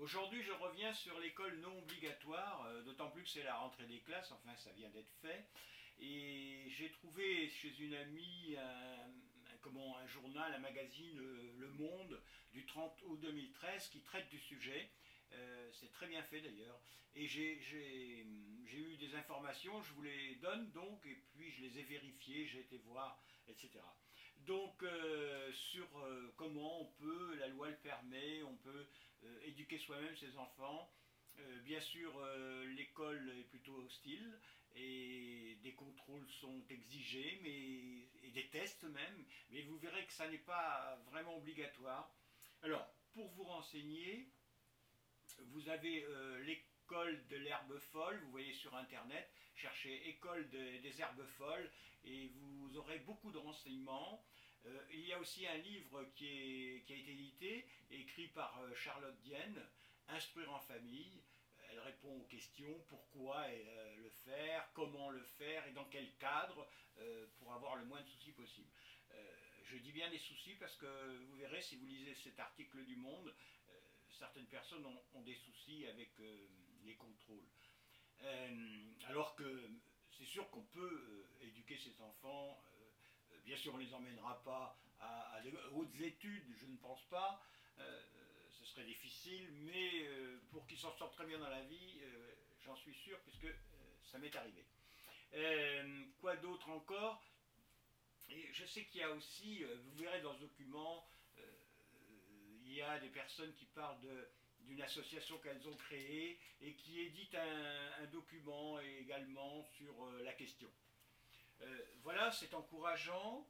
[0.00, 3.98] Aujourd'hui, je reviens sur l'école non obligatoire, euh, d'autant plus que c'est la rentrée des
[3.98, 5.44] classes, enfin ça vient d'être fait.
[5.98, 12.22] Et j'ai trouvé chez une amie un, comment, un journal, un magazine, euh, Le Monde,
[12.52, 14.88] du 30 août 2013, qui traite du sujet.
[15.32, 16.80] Euh, c'est très bien fait d'ailleurs.
[17.16, 18.24] Et j'ai
[18.72, 22.60] eu des informations, je vous les donne donc, et puis je les ai vérifiées, j'ai
[22.60, 23.70] été voir, etc.
[24.46, 24.84] Donc
[25.52, 25.88] sur
[26.36, 28.86] comment on peut, la loi le permet, on peut
[29.44, 30.92] éduquer soi-même ses enfants.
[31.64, 32.12] bien sûr,
[32.76, 34.38] l'école est plutôt hostile
[34.76, 40.28] et des contrôles sont exigés, mais, et des tests même, mais vous verrez que ça
[40.28, 42.14] n'est pas vraiment obligatoire.
[42.62, 44.28] Alors, pour vous renseigner,
[45.38, 51.26] vous avez euh, l'école de l'herbe folle, vous voyez sur internet, cherchez école des herbes
[51.36, 51.70] folles
[52.04, 54.24] et vous aurez beaucoup de renseignements.
[54.66, 58.07] Euh, il y a aussi un livre qui, a été édité, écrit
[58.38, 59.60] par euh, Charlotte Dienne,
[60.10, 61.20] Instruire en famille.
[61.70, 66.66] Elle répond aux questions, pourquoi le faire, comment le faire et dans quel cadre
[67.38, 68.70] pour avoir le moins de soucis possible.
[69.64, 72.96] je dis bien des soucis parce que vous verrez si vous lisez cet article du
[72.96, 73.34] Monde,
[74.18, 76.48] certaines personnes ont, des soucis avec euh,
[76.84, 77.46] les contrôles.
[78.22, 79.70] Euh, alors que
[80.16, 82.60] c'est sûr qu'on peut euh, éduquer ses enfants,
[83.44, 87.40] bien sûr on ne les emmènera pas à, de hautes études, je ne pense pas,
[88.68, 90.06] serait difficile, mais
[90.50, 92.00] pour qu'ils s'en sortent très bien dans la vie,
[92.64, 93.48] j'en suis sûr, puisque
[94.04, 94.64] ça m'est arrivé.
[96.20, 97.22] quoi d'autre encore?
[98.28, 101.08] Je sais qu'il y a aussi, vous verrez dans ce document,
[102.68, 103.98] il y a des personnes qui parlent
[104.60, 110.70] d'une association qu'elles ont créée et qui édite un, document également sur euh, la question.
[111.62, 113.46] Euh, voilà, c'est encourageant.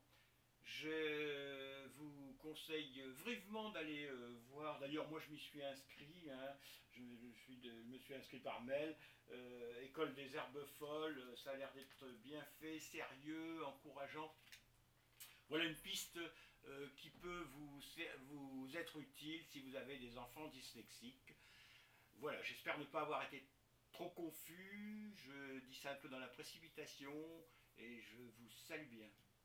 [0.69, 4.79] Je vous conseille vivement d'aller euh, voir.
[4.79, 6.31] D'ailleurs, moi, je m'y suis inscrit.
[6.31, 6.57] Hein.
[6.93, 8.97] je, me suis inscrit par mail.
[9.83, 11.21] École des herbes folles.
[11.37, 14.33] Ça a l'air d'être bien fait, sérieux, encourageant.
[15.49, 16.19] Voilà une piste
[16.67, 21.35] euh, qui peut vous être utile si vous avez des enfants dyslexiques.
[22.17, 23.43] Voilà, j'espère ne pas avoir été
[23.93, 25.15] trop confus.
[25.17, 27.15] Je dis ça un peu dans la précipitation
[27.79, 29.09] et je vous salue bien.